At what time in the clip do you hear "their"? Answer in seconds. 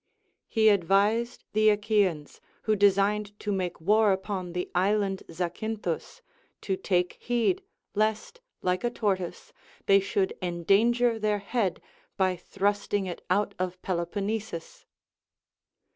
11.19-11.37